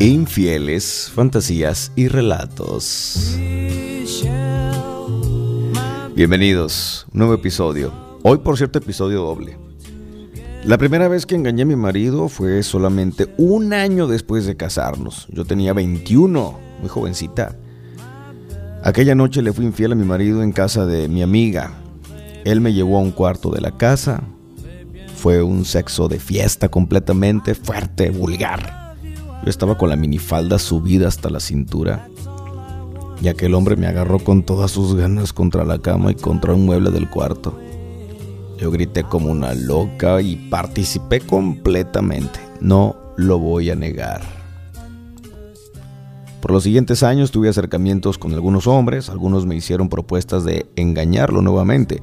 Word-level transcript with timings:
Infieles, 0.00 1.12
fantasías 1.14 1.92
y 1.94 2.08
relatos. 2.08 3.36
Bienvenidos, 6.14 7.06
nuevo 7.12 7.34
episodio. 7.34 7.92
Hoy, 8.22 8.38
por 8.38 8.56
cierto, 8.56 8.78
episodio 8.78 9.20
doble. 9.20 9.58
La 10.64 10.78
primera 10.78 11.06
vez 11.06 11.26
que 11.26 11.34
engañé 11.34 11.64
a 11.64 11.66
mi 11.66 11.76
marido 11.76 12.30
fue 12.30 12.62
solamente 12.62 13.28
un 13.36 13.74
año 13.74 14.06
después 14.06 14.46
de 14.46 14.56
casarnos. 14.56 15.26
Yo 15.32 15.44
tenía 15.44 15.74
21, 15.74 16.58
muy 16.80 16.88
jovencita. 16.88 17.58
Aquella 18.82 19.14
noche 19.14 19.42
le 19.42 19.52
fui 19.52 19.66
infiel 19.66 19.92
a 19.92 19.96
mi 19.96 20.06
marido 20.06 20.42
en 20.42 20.52
casa 20.52 20.86
de 20.86 21.08
mi 21.08 21.20
amiga. 21.20 21.74
Él 22.46 22.62
me 22.62 22.72
llevó 22.72 22.96
a 22.96 23.02
un 23.02 23.10
cuarto 23.10 23.50
de 23.50 23.60
la 23.60 23.76
casa. 23.76 24.22
Fue 25.14 25.42
un 25.42 25.66
sexo 25.66 26.08
de 26.08 26.18
fiesta 26.18 26.70
completamente 26.70 27.54
fuerte, 27.54 28.08
vulgar. 28.08 28.79
Yo 29.42 29.48
estaba 29.48 29.78
con 29.78 29.88
la 29.88 29.96
minifalda 29.96 30.58
subida 30.58 31.08
hasta 31.08 31.30
la 31.30 31.40
cintura 31.40 32.08
y 33.22 33.28
aquel 33.28 33.54
hombre 33.54 33.76
me 33.76 33.86
agarró 33.86 34.18
con 34.18 34.42
todas 34.42 34.70
sus 34.70 34.94
ganas 34.94 35.32
contra 35.32 35.64
la 35.64 35.78
cama 35.78 36.12
y 36.12 36.14
contra 36.14 36.54
un 36.54 36.66
mueble 36.66 36.90
del 36.90 37.08
cuarto. 37.08 37.58
Yo 38.58 38.70
grité 38.70 39.04
como 39.04 39.30
una 39.30 39.54
loca 39.54 40.20
y 40.20 40.36
participé 40.36 41.20
completamente. 41.20 42.40
No 42.60 42.96
lo 43.16 43.38
voy 43.38 43.70
a 43.70 43.74
negar. 43.74 44.20
Por 46.40 46.52
los 46.52 46.62
siguientes 46.62 47.02
años 47.02 47.30
tuve 47.30 47.50
acercamientos 47.50 48.16
con 48.16 48.32
algunos 48.32 48.66
hombres, 48.66 49.10
algunos 49.10 49.44
me 49.44 49.56
hicieron 49.56 49.90
propuestas 49.90 50.44
de 50.44 50.66
engañarlo 50.76 51.42
nuevamente. 51.42 52.00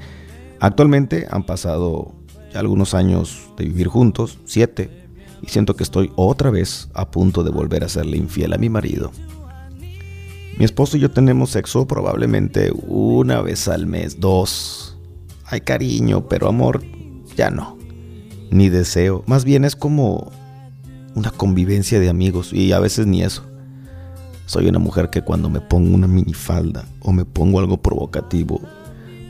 Actualmente 0.59 1.27
han 1.29 1.43
pasado 1.43 2.13
ya 2.53 2.59
algunos 2.59 2.93
años 2.93 3.49
de 3.57 3.65
vivir 3.65 3.87
juntos, 3.87 4.37
siete, 4.45 5.06
y 5.41 5.47
siento 5.47 5.75
que 5.75 5.83
estoy 5.83 6.11
otra 6.15 6.49
vez 6.49 6.89
a 6.93 7.09
punto 7.09 7.43
de 7.43 7.51
volver 7.51 7.83
a 7.83 7.89
serle 7.89 8.17
infiel 8.17 8.53
a 8.53 8.57
mi 8.57 8.69
marido. 8.69 9.11
Mi 10.57 10.65
esposo 10.65 10.97
y 10.97 11.01
yo 11.01 11.11
tenemos 11.11 11.51
sexo 11.51 11.85
probablemente 11.85 12.71
una 12.87 13.41
vez 13.41 13.67
al 13.67 13.85
mes, 13.85 14.19
dos. 14.19 14.97
Hay 15.45 15.61
cariño, 15.61 16.27
pero 16.27 16.47
amor 16.47 16.83
ya 17.35 17.51
no. 17.51 17.77
Ni 18.49 18.69
deseo. 18.69 19.23
Más 19.27 19.45
bien 19.45 19.65
es 19.65 19.75
como 19.75 20.31
una 21.13 21.29
convivencia 21.29 21.99
de 21.99 22.09
amigos 22.09 22.53
y 22.53 22.71
a 22.71 22.79
veces 22.79 23.05
ni 23.05 23.21
eso. 23.21 23.43
Soy 24.47 24.67
una 24.67 24.79
mujer 24.79 25.09
que 25.09 25.21
cuando 25.21 25.49
me 25.49 25.61
pongo 25.61 25.93
una 25.93 26.07
minifalda 26.07 26.85
o 27.01 27.11
me 27.11 27.25
pongo 27.25 27.59
algo 27.59 27.77
provocativo, 27.77 28.59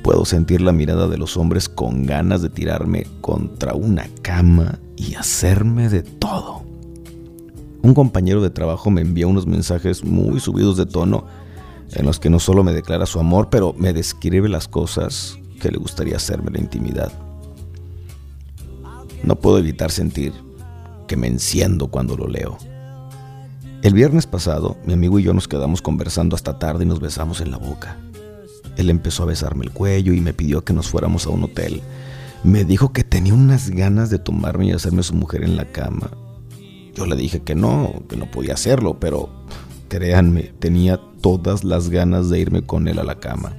puedo 0.04 0.24
sentir 0.24 0.62
la 0.62 0.72
mirada 0.72 1.08
de 1.08 1.18
los 1.18 1.36
hombres 1.36 1.68
con 1.68 2.06
ganas 2.06 2.42
de 2.42 2.50
tirarme 2.50 3.06
contra 3.20 3.74
una 3.74 4.08
cama 4.22 4.80
y 4.98 5.16
hacerme 5.16 5.88
de 5.88 6.04
todo. 6.04 6.64
Un 7.82 7.94
compañero 7.94 8.42
de 8.42 8.50
trabajo 8.50 8.92
me 8.92 9.02
envía 9.02 9.28
unos 9.28 9.48
mensajes 9.48 10.04
muy 10.04 10.42
subidos 10.42 10.76
de 10.76 10.86
tono 10.86 11.26
en 11.94 12.06
los 12.06 12.20
que 12.20 12.30
no 12.30 12.40
solo 12.40 12.64
me 12.64 12.74
declara 12.74 13.06
su 13.06 13.20
amor, 13.20 13.50
pero 13.50 13.74
me 13.78 13.94
describe 13.94 14.50
las 14.50 14.68
cosas 14.68 15.38
que 15.62 15.72
le 15.72 15.78
gustaría 15.78 16.18
hacerme 16.18 16.48
en 16.48 16.54
la 16.54 16.60
intimidad. 16.60 17.12
No 19.24 19.36
puedo 19.38 19.58
evitar 19.58 19.92
sentir 19.92 20.34
que 21.08 21.16
me 21.16 21.28
enciendo 21.28 21.88
cuando 21.88 22.18
lo 22.18 22.28
leo. 22.28 22.58
El 23.84 23.94
viernes 23.94 24.26
pasado, 24.26 24.76
mi 24.86 24.94
amigo 24.94 25.20
y 25.20 25.24
yo 25.24 25.34
nos 25.34 25.48
quedamos 25.48 25.82
conversando 25.82 26.36
hasta 26.36 26.60
tarde 26.60 26.84
y 26.84 26.88
nos 26.88 27.00
besamos 27.00 27.42
en 27.42 27.52
la 27.52 27.58
boca. 27.58 27.98
Él 28.76 28.90
empezó 28.90 29.24
a 29.24 29.28
besarme 29.28 29.66
el 29.66 29.72
cuello 29.72 30.14
y 30.14 30.22
me 30.22 30.34
pidió 30.34 30.64
que 30.64 30.74
nos 30.74 30.88
fuéramos 30.90 31.26
a 31.26 31.30
un 31.30 31.44
hotel. 31.44 31.82
Me 32.44 32.64
dijo 32.64 32.94
que 32.94 33.04
tenía 33.04 33.34
unas 33.34 33.70
ganas 33.70 34.10
de 34.10 34.20
tomarme 34.20 34.68
y 34.68 34.72
hacerme 34.72 35.04
su 35.04 35.16
mujer 35.16 35.44
en 35.44 35.58
la 35.58 35.66
cama. 35.66 36.12
Yo 36.94 37.06
le 37.06 37.16
dije 37.16 37.42
que 37.42 37.56
no, 37.56 38.04
que 38.08 38.16
no 38.16 38.30
podía 38.30 38.54
hacerlo, 38.54 39.00
pero 39.00 39.30
créanme, 39.90 40.54
tenía 40.60 41.00
todas 41.22 41.64
las 41.64 41.90
ganas 41.90 42.30
de 42.30 42.40
irme 42.40 42.62
con 42.64 42.88
él 42.88 43.00
a 43.00 43.04
la 43.04 43.20
cama. 43.20 43.56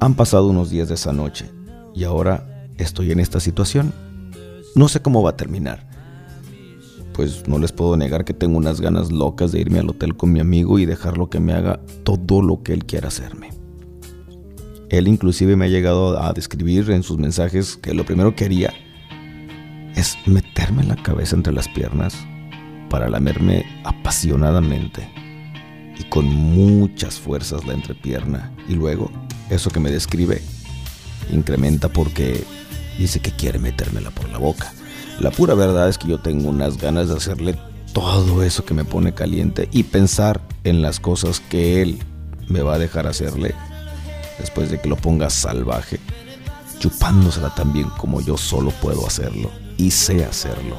Han 0.00 0.14
pasado 0.14 0.48
unos 0.48 0.70
días 0.70 0.88
de 0.88 0.94
esa 0.94 1.12
noche 1.12 1.50
y 1.94 2.04
ahora 2.04 2.68
estoy 2.78 3.12
en 3.12 3.20
esta 3.20 3.40
situación. 3.40 3.92
No 4.74 4.88
sé 4.88 5.00
cómo 5.00 5.22
va 5.22 5.30
a 5.30 5.36
terminar. 5.36 5.88
Pues 7.12 7.46
no 7.46 7.58
les 7.58 7.70
puedo 7.70 7.96
negar 7.96 8.24
que 8.24 8.34
tengo 8.34 8.58
unas 8.58 8.80
ganas 8.80 9.12
locas 9.12 9.52
de 9.52 9.60
irme 9.60 9.78
al 9.78 9.88
hotel 9.88 10.16
con 10.16 10.32
mi 10.32 10.40
amigo 10.40 10.80
y 10.80 10.86
dejarlo 10.86 11.30
que 11.30 11.38
me 11.38 11.52
haga 11.52 11.80
todo 12.02 12.42
lo 12.42 12.62
que 12.64 12.72
él 12.72 12.84
quiera 12.84 13.08
hacerme. 13.08 13.53
Él 14.90 15.08
inclusive 15.08 15.56
me 15.56 15.66
ha 15.66 15.68
llegado 15.68 16.22
a 16.22 16.32
describir 16.32 16.90
en 16.90 17.02
sus 17.02 17.18
mensajes 17.18 17.76
que 17.76 17.94
lo 17.94 18.04
primero 18.04 18.34
que 18.34 18.44
haría 18.44 18.72
es 19.96 20.16
meterme 20.26 20.84
la 20.84 20.96
cabeza 20.96 21.36
entre 21.36 21.52
las 21.52 21.68
piernas 21.68 22.16
para 22.90 23.08
lamerme 23.08 23.64
apasionadamente 23.84 25.08
y 25.98 26.04
con 26.04 26.26
muchas 26.26 27.18
fuerzas 27.18 27.64
la 27.66 27.74
entrepierna. 27.74 28.52
Y 28.68 28.74
luego, 28.74 29.10
eso 29.50 29.70
que 29.70 29.80
me 29.80 29.90
describe, 29.90 30.42
incrementa 31.32 31.88
porque 31.88 32.44
dice 32.98 33.20
que 33.20 33.30
quiere 33.30 33.58
metérmela 33.58 34.10
por 34.10 34.28
la 34.30 34.38
boca. 34.38 34.72
La 35.20 35.30
pura 35.30 35.54
verdad 35.54 35.88
es 35.88 35.98
que 35.98 36.08
yo 36.08 36.18
tengo 36.18 36.48
unas 36.48 36.78
ganas 36.78 37.08
de 37.08 37.16
hacerle 37.16 37.56
todo 37.92 38.42
eso 38.42 38.64
que 38.64 38.74
me 38.74 38.84
pone 38.84 39.14
caliente 39.14 39.68
y 39.72 39.84
pensar 39.84 40.40
en 40.64 40.82
las 40.82 40.98
cosas 40.98 41.40
que 41.40 41.80
él 41.80 42.00
me 42.48 42.62
va 42.62 42.74
a 42.74 42.78
dejar 42.78 43.06
hacerle 43.06 43.54
después 44.38 44.70
de 44.70 44.80
que 44.80 44.88
lo 44.88 44.96
ponga 44.96 45.30
salvaje, 45.30 46.00
chupándosela 46.78 47.54
tan 47.54 47.72
bien 47.72 47.88
como 47.98 48.20
yo 48.20 48.36
solo 48.36 48.70
puedo 48.82 49.06
hacerlo 49.06 49.50
y 49.76 49.90
sé 49.90 50.24
hacerlo. 50.24 50.76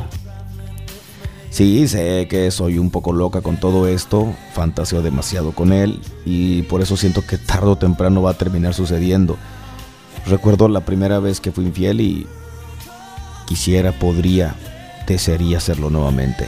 Sí, 1.49 1.88
sé 1.88 2.27
que 2.29 2.51
soy 2.51 2.77
un 2.77 2.91
poco 2.91 3.13
loca 3.13 3.41
con 3.41 3.57
todo 3.57 3.88
esto, 3.88 4.33
fantaseo 4.53 5.01
demasiado 5.01 5.53
con 5.53 5.71
él 5.71 6.01
y 6.25 6.63
por 6.63 6.81
eso 6.81 6.97
siento 6.97 7.25
que 7.25 7.38
tarde 7.38 7.67
o 7.67 7.77
temprano 7.77 8.21
va 8.21 8.31
a 8.31 8.38
terminar 8.38 8.73
sucediendo. 8.73 9.38
Recuerdo 10.25 10.67
la 10.67 10.81
primera 10.81 11.19
vez 11.19 11.39
que 11.39 11.53
fui 11.53 11.65
infiel 11.65 12.01
y 12.01 12.27
quisiera, 13.47 13.94
podría, 13.94 14.55
desearía 15.07 15.59
hacerlo 15.59 15.89
nuevamente. 15.89 16.47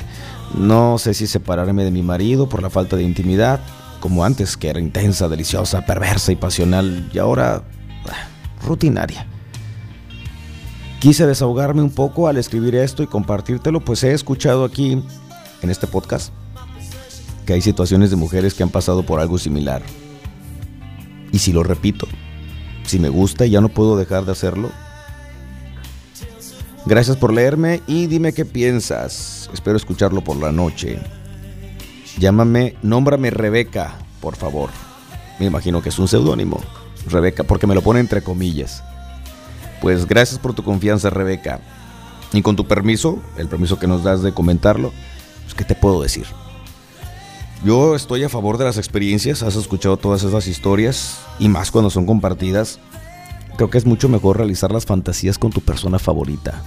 No 0.55 0.97
sé 0.97 1.13
si 1.13 1.25
separarme 1.25 1.83
de 1.83 1.91
mi 1.91 2.01
marido 2.01 2.49
por 2.49 2.61
la 2.61 2.69
falta 2.69 2.97
de 2.97 3.03
intimidad, 3.03 3.61
como 3.99 4.23
antes, 4.23 4.57
que 4.57 4.69
era 4.69 4.79
intensa, 4.79 5.27
deliciosa, 5.27 5.85
perversa 5.85 6.31
y 6.31 6.35
pasional, 6.35 7.09
y 7.13 7.19
ahora 7.19 7.63
ah, 8.05 8.27
rutinaria. 8.65 9.27
Quise 10.99 11.27
desahogarme 11.27 11.81
un 11.81 11.91
poco 11.91 12.27
al 12.27 12.37
escribir 12.37 12.75
esto 12.75 13.03
y 13.03 13.07
compartírtelo, 13.07 13.81
pues 13.81 14.03
he 14.03 14.13
escuchado 14.13 14.65
aquí, 14.65 15.03
en 15.61 15.69
este 15.69 15.87
podcast, 15.87 16.33
que 17.45 17.53
hay 17.53 17.61
situaciones 17.61 18.09
de 18.09 18.15
mujeres 18.15 18.53
que 18.53 18.63
han 18.63 18.69
pasado 18.69 19.03
por 19.03 19.19
algo 19.19 19.37
similar. 19.37 19.81
Y 21.31 21.39
si 21.39 21.53
lo 21.53 21.63
repito, 21.63 22.07
si 22.83 22.99
me 22.99 23.09
gusta 23.09 23.45
y 23.45 23.51
ya 23.51 23.61
no 23.61 23.69
puedo 23.69 23.97
dejar 23.97 24.25
de 24.25 24.31
hacerlo. 24.31 24.71
Gracias 26.85 27.17
por 27.17 27.33
leerme 27.33 27.81
y 27.85 28.07
dime 28.07 28.33
qué 28.33 28.45
piensas. 28.45 29.49
Espero 29.53 29.77
escucharlo 29.77 30.23
por 30.23 30.37
la 30.37 30.51
noche. 30.51 30.99
Llámame, 32.17 32.75
nómbrame 32.81 33.29
Rebeca, 33.29 33.95
por 34.21 34.35
favor. 34.35 34.69
Me 35.39 35.45
imagino 35.45 35.81
que 35.81 35.89
es 35.89 35.99
un 35.99 36.07
seudónimo. 36.07 36.59
Rebeca, 37.07 37.43
porque 37.43 37.67
me 37.67 37.75
lo 37.75 37.81
pone 37.81 37.99
entre 37.99 38.21
comillas. 38.21 38.83
Pues 39.81 40.07
gracias 40.07 40.39
por 40.39 40.53
tu 40.53 40.63
confianza, 40.63 41.09
Rebeca. 41.09 41.61
Y 42.33 42.41
con 42.41 42.55
tu 42.55 42.65
permiso, 42.67 43.19
el 43.37 43.47
permiso 43.47 43.79
que 43.79 43.87
nos 43.87 44.03
das 44.03 44.21
de 44.23 44.33
comentarlo, 44.33 44.91
pues, 45.43 45.53
¿qué 45.53 45.63
te 45.63 45.75
puedo 45.75 46.01
decir? 46.01 46.25
Yo 47.63 47.95
estoy 47.95 48.23
a 48.23 48.29
favor 48.29 48.57
de 48.57 48.65
las 48.65 48.77
experiencias, 48.77 49.43
has 49.43 49.55
escuchado 49.55 49.97
todas 49.97 50.23
esas 50.23 50.47
historias, 50.47 51.19
y 51.39 51.49
más 51.49 51.71
cuando 51.71 51.89
son 51.89 52.05
compartidas. 52.05 52.79
Creo 53.55 53.69
que 53.69 53.77
es 53.77 53.85
mucho 53.85 54.09
mejor 54.09 54.37
realizar 54.37 54.71
las 54.71 54.85
fantasías 54.85 55.39
con 55.39 55.51
tu 55.51 55.61
persona 55.61 55.99
favorita, 55.99 56.61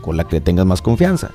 con 0.00 0.16
la 0.16 0.26
que 0.26 0.40
tengas 0.40 0.66
más 0.66 0.82
confianza. 0.82 1.30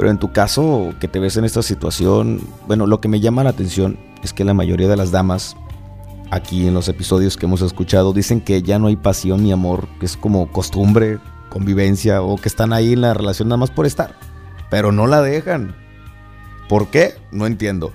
Pero 0.00 0.10
en 0.10 0.16
tu 0.16 0.32
caso, 0.32 0.94
que 0.98 1.08
te 1.08 1.18
ves 1.18 1.36
en 1.36 1.44
esta 1.44 1.60
situación, 1.60 2.40
bueno, 2.66 2.86
lo 2.86 3.02
que 3.02 3.08
me 3.08 3.20
llama 3.20 3.44
la 3.44 3.50
atención 3.50 3.98
es 4.22 4.32
que 4.32 4.46
la 4.46 4.54
mayoría 4.54 4.88
de 4.88 4.96
las 4.96 5.10
damas, 5.10 5.58
aquí 6.30 6.66
en 6.66 6.72
los 6.72 6.88
episodios 6.88 7.36
que 7.36 7.44
hemos 7.44 7.60
escuchado, 7.60 8.14
dicen 8.14 8.40
que 8.40 8.62
ya 8.62 8.78
no 8.78 8.86
hay 8.86 8.96
pasión 8.96 9.42
ni 9.42 9.52
amor, 9.52 9.88
que 9.98 10.06
es 10.06 10.16
como 10.16 10.50
costumbre, 10.52 11.18
convivencia, 11.50 12.22
o 12.22 12.38
que 12.38 12.48
están 12.48 12.72
ahí 12.72 12.94
en 12.94 13.02
la 13.02 13.12
relación 13.12 13.48
nada 13.48 13.58
más 13.58 13.70
por 13.70 13.84
estar. 13.84 14.14
Pero 14.70 14.90
no 14.90 15.06
la 15.06 15.20
dejan. 15.20 15.76
¿Por 16.66 16.88
qué? 16.88 17.16
No 17.30 17.44
entiendo. 17.44 17.92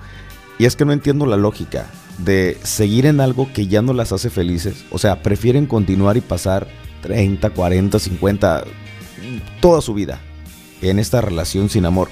Y 0.60 0.66
es 0.66 0.76
que 0.76 0.84
no 0.84 0.92
entiendo 0.92 1.26
la 1.26 1.36
lógica 1.36 1.86
de 2.18 2.56
seguir 2.62 3.06
en 3.06 3.20
algo 3.20 3.52
que 3.52 3.66
ya 3.66 3.82
no 3.82 3.92
las 3.92 4.12
hace 4.12 4.30
felices. 4.30 4.84
O 4.92 4.98
sea, 4.98 5.24
prefieren 5.24 5.66
continuar 5.66 6.16
y 6.16 6.20
pasar 6.20 6.68
30, 7.02 7.50
40, 7.50 7.98
50, 7.98 8.62
toda 9.60 9.80
su 9.80 9.92
vida 9.92 10.20
en 10.82 10.98
esta 10.98 11.20
relación 11.20 11.68
sin 11.68 11.86
amor 11.86 12.08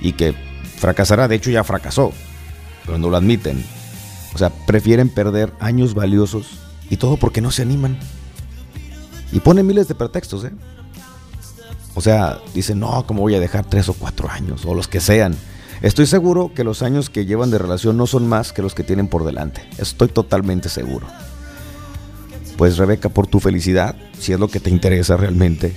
y 0.00 0.12
que 0.12 0.34
fracasará, 0.76 1.28
de 1.28 1.36
hecho 1.36 1.50
ya 1.50 1.64
fracasó, 1.64 2.12
pero 2.84 2.98
no 2.98 3.10
lo 3.10 3.16
admiten. 3.16 3.64
O 4.34 4.38
sea, 4.38 4.50
prefieren 4.50 5.08
perder 5.08 5.52
años 5.60 5.94
valiosos 5.94 6.58
y 6.90 6.96
todo 6.96 7.16
porque 7.16 7.40
no 7.40 7.50
se 7.50 7.62
animan. 7.62 7.98
Y 9.32 9.40
ponen 9.40 9.66
miles 9.66 9.88
de 9.88 9.94
pretextos, 9.94 10.44
¿eh? 10.44 10.52
O 11.94 12.00
sea, 12.00 12.38
dicen, 12.54 12.80
no, 12.80 13.06
¿cómo 13.06 13.22
voy 13.22 13.34
a 13.34 13.40
dejar 13.40 13.66
tres 13.66 13.88
o 13.88 13.94
cuatro 13.94 14.30
años? 14.30 14.64
O 14.64 14.74
los 14.74 14.88
que 14.88 15.00
sean. 15.00 15.36
Estoy 15.82 16.06
seguro 16.06 16.52
que 16.54 16.64
los 16.64 16.82
años 16.82 17.10
que 17.10 17.26
llevan 17.26 17.50
de 17.50 17.58
relación 17.58 17.96
no 17.96 18.06
son 18.06 18.26
más 18.26 18.52
que 18.52 18.62
los 18.62 18.74
que 18.74 18.84
tienen 18.84 19.08
por 19.08 19.24
delante. 19.24 19.68
Estoy 19.78 20.08
totalmente 20.08 20.68
seguro. 20.68 21.06
Pues 22.56 22.76
Rebeca, 22.76 23.08
por 23.08 23.26
tu 23.26 23.40
felicidad, 23.40 23.96
si 24.18 24.32
es 24.32 24.40
lo 24.40 24.48
que 24.48 24.60
te 24.60 24.70
interesa 24.70 25.16
realmente, 25.16 25.76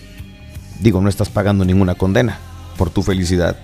digo, 0.79 1.01
no 1.01 1.09
estás 1.09 1.29
pagando 1.29 1.65
ninguna 1.65 1.95
condena 1.95 2.39
por 2.77 2.89
tu 2.89 3.03
felicidad. 3.03 3.57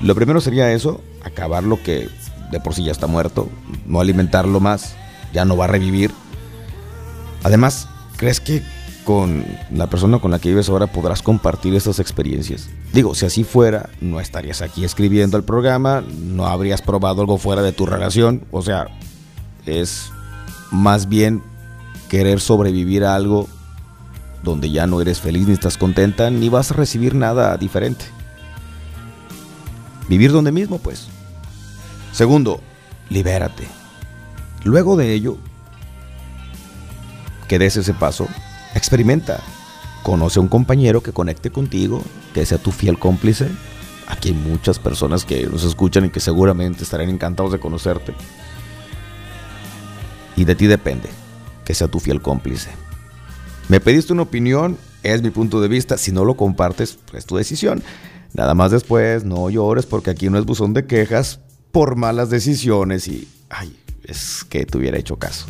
Lo 0.00 0.14
primero 0.14 0.40
sería 0.40 0.72
eso, 0.72 1.00
acabar 1.24 1.64
lo 1.64 1.82
que 1.82 2.08
de 2.50 2.60
por 2.60 2.74
sí 2.74 2.84
ya 2.84 2.92
está 2.92 3.06
muerto, 3.06 3.48
no 3.86 4.00
alimentarlo 4.00 4.60
más, 4.60 4.94
ya 5.32 5.44
no 5.44 5.56
va 5.56 5.64
a 5.64 5.68
revivir. 5.68 6.12
Además, 7.42 7.88
¿crees 8.16 8.40
que 8.40 8.62
con 9.04 9.44
la 9.70 9.88
persona 9.88 10.18
con 10.18 10.32
la 10.32 10.38
que 10.38 10.48
vives 10.48 10.68
ahora 10.68 10.88
podrás 10.88 11.22
compartir 11.22 11.74
estas 11.74 12.00
experiencias? 12.00 12.68
Digo, 12.92 13.14
si 13.14 13.26
así 13.26 13.44
fuera, 13.44 13.90
no 14.00 14.20
estarías 14.20 14.62
aquí 14.62 14.84
escribiendo 14.84 15.36
el 15.36 15.44
programa, 15.44 16.02
no 16.02 16.46
habrías 16.46 16.82
probado 16.82 17.20
algo 17.22 17.38
fuera 17.38 17.62
de 17.62 17.72
tu 17.72 17.86
relación, 17.86 18.44
o 18.50 18.62
sea, 18.62 18.88
es 19.64 20.10
más 20.70 21.08
bien 21.08 21.42
querer 22.08 22.40
sobrevivir 22.40 23.04
a 23.04 23.14
algo 23.14 23.48
donde 24.42 24.70
ya 24.70 24.86
no 24.86 25.00
eres 25.00 25.20
feliz 25.20 25.46
ni 25.46 25.54
estás 25.54 25.78
contenta, 25.78 26.30
ni 26.30 26.48
vas 26.48 26.70
a 26.70 26.74
recibir 26.74 27.14
nada 27.14 27.56
diferente. 27.56 28.04
Vivir 30.08 30.32
donde 30.32 30.52
mismo, 30.52 30.78
pues. 30.78 31.08
Segundo, 32.12 32.60
libérate. 33.10 33.66
Luego 34.64 34.96
de 34.96 35.12
ello, 35.12 35.36
que 37.48 37.58
des 37.58 37.76
ese 37.76 37.94
paso, 37.94 38.26
experimenta. 38.74 39.40
Conoce 40.02 40.38
a 40.38 40.42
un 40.42 40.48
compañero 40.48 41.02
que 41.02 41.12
conecte 41.12 41.50
contigo, 41.50 42.02
que 42.32 42.46
sea 42.46 42.58
tu 42.58 42.70
fiel 42.70 42.98
cómplice. 42.98 43.48
Aquí 44.06 44.28
hay 44.28 44.34
muchas 44.34 44.78
personas 44.78 45.24
que 45.24 45.46
nos 45.46 45.64
escuchan 45.64 46.04
y 46.04 46.10
que 46.10 46.20
seguramente 46.20 46.84
estarán 46.84 47.10
encantados 47.10 47.50
de 47.52 47.58
conocerte. 47.58 48.14
Y 50.36 50.44
de 50.44 50.54
ti 50.54 50.66
depende 50.66 51.08
que 51.64 51.74
sea 51.74 51.88
tu 51.88 51.98
fiel 51.98 52.22
cómplice. 52.22 52.70
Me 53.68 53.80
pediste 53.80 54.12
una 54.12 54.22
opinión, 54.22 54.78
es 55.02 55.22
mi 55.22 55.30
punto 55.30 55.60
de 55.60 55.68
vista. 55.68 55.98
Si 55.98 56.12
no 56.12 56.24
lo 56.24 56.36
compartes, 56.36 56.98
es 57.12 57.26
tu 57.26 57.36
decisión. 57.36 57.82
Nada 58.32 58.54
más 58.54 58.70
después, 58.70 59.24
no 59.24 59.50
llores 59.50 59.86
porque 59.86 60.10
aquí 60.10 60.28
no 60.30 60.38
es 60.38 60.44
buzón 60.44 60.72
de 60.74 60.86
quejas 60.86 61.40
por 61.72 61.96
malas 61.96 62.30
decisiones 62.30 63.08
y, 63.08 63.28
ay, 63.48 63.76
es 64.04 64.44
que 64.44 64.66
te 64.66 64.78
hubiera 64.78 64.98
hecho 64.98 65.16
caso. 65.16 65.46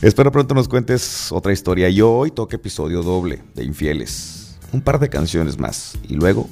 Espero 0.00 0.32
pronto 0.32 0.54
nos 0.54 0.68
cuentes 0.68 1.30
otra 1.30 1.52
historia 1.52 1.88
y 1.88 2.00
hoy 2.00 2.32
toca 2.32 2.56
episodio 2.56 3.02
doble 3.02 3.42
de 3.54 3.64
Infieles. 3.64 4.58
Un 4.72 4.80
par 4.80 4.98
de 4.98 5.08
canciones 5.08 5.58
más 5.58 5.96
y 6.08 6.14
luego 6.14 6.48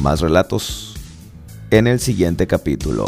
más 0.00 0.20
relatos 0.20 0.94
en 1.70 1.86
el 1.88 2.00
siguiente 2.00 2.46
capítulo. 2.46 3.06